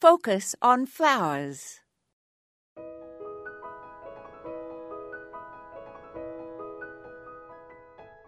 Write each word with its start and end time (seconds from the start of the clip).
Focus 0.00 0.54
on 0.62 0.86
flowers. 0.86 1.80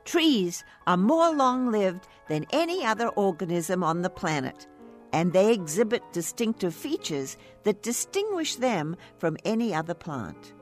Trees 0.05 0.65
are 0.87 0.99
more 0.99 1.35
long 1.35 1.71
lived 1.73 2.09
than 2.29 2.45
any 2.53 2.85
other 2.85 3.09
organism 3.09 3.83
on 3.83 4.03
the 4.03 4.11
planet, 4.11 4.67
and 5.15 5.33
they 5.33 5.51
exhibit 5.51 6.03
distinctive 6.13 6.75
features 6.75 7.39
that 7.63 7.83
distinguish 7.83 8.57
them 8.57 8.95
from 9.17 9.39
any 9.47 9.73
other 9.73 9.95
plant. 9.95 10.53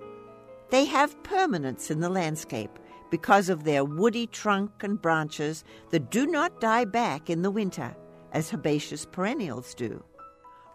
They 0.70 0.84
have 0.84 1.20
permanence 1.24 1.90
in 1.90 1.98
the 1.98 2.08
landscape 2.08 2.79
because 3.11 3.48
of 3.48 3.64
their 3.64 3.84
woody 3.84 4.29
trunk 4.29 4.84
and 4.84 5.02
branches 5.02 5.64
that 5.90 6.12
do 6.12 6.24
not 6.24 6.61
die 6.61 6.84
back 6.84 7.29
in 7.29 7.42
the 7.42 7.50
winter, 7.50 7.96
as 8.30 8.54
herbaceous 8.54 9.06
perennials 9.06 9.74
do. 9.74 10.04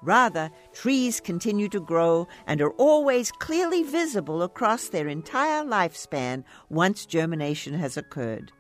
Rather, 0.06 0.52
trees 0.72 1.20
continue 1.20 1.68
to 1.68 1.80
grow 1.80 2.28
and 2.46 2.62
are 2.62 2.74
always 2.74 3.32
clearly 3.32 3.82
visible 3.82 4.44
across 4.44 4.90
their 4.90 5.08
entire 5.08 5.64
lifespan 5.64 6.44
once 6.70 7.08
germination 7.08 7.74
has 7.74 7.98
occurred. 7.98 8.52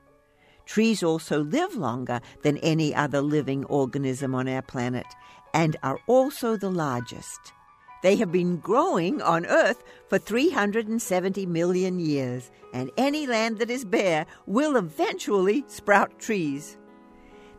Trees 0.65 1.03
also 1.03 1.43
live 1.43 1.75
longer 1.75 2.19
than 2.41 2.57
any 2.57 2.95
other 2.95 3.21
living 3.21 3.63
organism 3.65 4.33
on 4.33 4.47
our 4.47 4.63
planet 4.63 5.05
and 5.53 5.77
are 5.83 5.99
also 6.07 6.57
the 6.57 6.71
largest. 6.71 7.53
They 8.01 8.15
have 8.15 8.31
been 8.31 8.57
growing 8.57 9.21
on 9.21 9.45
Earth 9.45 9.83
for 10.09 10.17
370 10.17 11.45
million 11.45 11.99
years, 11.99 12.51
and 12.73 12.91
any 12.97 13.25
land 13.25 13.59
that 13.59 13.69
is 13.69 13.85
bare 13.85 14.25
will 14.45 14.75
eventually 14.75 15.63
sprout 15.67 16.19
trees. 16.19 16.77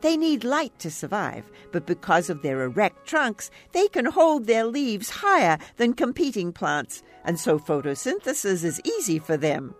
They 0.00 0.16
need 0.16 0.44
light 0.44 0.78
to 0.80 0.90
survive, 0.90 1.50
but 1.72 1.86
because 1.86 2.30
of 2.30 2.42
their 2.42 2.62
erect 2.62 3.06
trunks, 3.06 3.50
they 3.72 3.88
can 3.88 4.04
hold 4.04 4.46
their 4.46 4.64
leaves 4.66 5.08
higher 5.10 5.58
than 5.76 5.94
competing 5.94 6.52
plants, 6.52 7.02
and 7.24 7.38
so 7.38 7.58
photosynthesis 7.58 8.62
is 8.64 8.80
easy 8.84 9.18
for 9.18 9.36
them. 9.36 9.74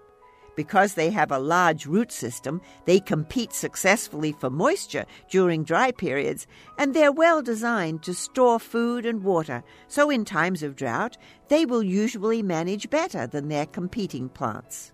Because 0.57 0.95
they 0.95 1.11
have 1.11 1.31
a 1.31 1.39
large 1.39 1.85
root 1.85 2.11
system, 2.11 2.63
they 2.87 2.99
compete 2.99 3.53
successfully 3.53 4.33
for 4.33 4.49
moisture 4.49 5.05
during 5.31 5.65
dry 5.65 5.93
periods, 5.93 6.47
and 6.79 6.95
they're 6.95 7.13
well 7.13 7.43
designed 7.43 8.03
to 8.05 8.15
store 8.15 8.59
food 8.59 9.05
and 9.05 9.23
water, 9.23 9.63
so 9.87 10.09
in 10.09 10.25
times 10.25 10.63
of 10.63 10.75
drought, 10.75 11.19
they 11.49 11.67
will 11.67 11.83
usually 11.83 12.43
manage 12.43 12.89
better 12.89 13.27
than 13.27 13.49
their 13.49 13.67
competing 13.67 14.31
plants. 14.31 14.93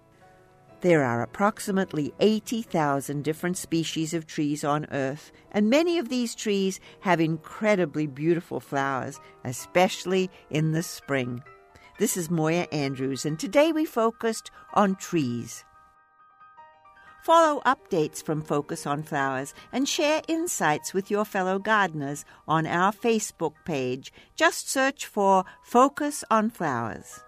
There 0.82 1.04
are 1.04 1.22
approximately 1.22 2.12
80,000 2.18 3.22
different 3.22 3.56
species 3.56 4.14
of 4.14 4.26
trees 4.26 4.64
on 4.64 4.88
Earth, 4.90 5.30
and 5.52 5.70
many 5.70 5.96
of 5.96 6.08
these 6.08 6.34
trees 6.34 6.80
have 7.02 7.20
incredibly 7.20 8.08
beautiful 8.08 8.58
flowers, 8.58 9.20
especially 9.44 10.28
in 10.50 10.72
the 10.72 10.82
spring. 10.82 11.44
This 12.00 12.16
is 12.16 12.30
Moya 12.30 12.66
Andrews, 12.72 13.24
and 13.24 13.38
today 13.38 13.70
we 13.70 13.84
focused 13.84 14.50
on 14.74 14.96
trees. 14.96 15.64
Follow 17.22 17.62
updates 17.64 18.20
from 18.20 18.42
Focus 18.42 18.84
on 18.84 19.04
Flowers 19.04 19.54
and 19.70 19.88
share 19.88 20.22
insights 20.26 20.92
with 20.92 21.12
your 21.12 21.24
fellow 21.24 21.60
gardeners 21.60 22.24
on 22.48 22.66
our 22.66 22.90
Facebook 22.90 23.54
page. 23.64 24.12
Just 24.34 24.68
search 24.68 25.06
for 25.06 25.44
Focus 25.62 26.24
on 26.28 26.50
Flowers. 26.50 27.20